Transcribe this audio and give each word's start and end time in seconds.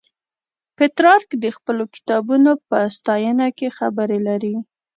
پترارک 0.77 1.29
د 1.43 1.45
خپلو 1.57 1.83
کتابونو 1.95 2.51
په 2.67 2.77
ستاینه 2.97 3.47
کې 3.57 3.67
خبرې 3.77 4.19
لري. 4.27 4.55